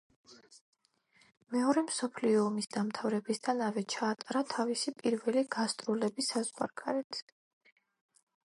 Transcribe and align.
მეორე 1.55 1.83
მსოფლიო 1.89 2.39
ომის 2.45 2.69
დამთავრებისთანავე 2.77 3.83
ჩაატარა 3.95 4.43
თავისი 4.55 4.95
პირველი 5.03 5.47
გასტროლები 5.59 6.29
საზღვარგარეთ. 6.31 7.21